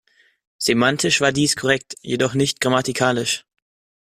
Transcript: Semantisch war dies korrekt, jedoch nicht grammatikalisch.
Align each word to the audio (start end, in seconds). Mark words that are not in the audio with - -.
Semantisch 0.57 1.21
war 1.21 1.31
dies 1.31 1.55
korrekt, 1.55 1.93
jedoch 2.01 2.33
nicht 2.33 2.59
grammatikalisch. 2.59 3.45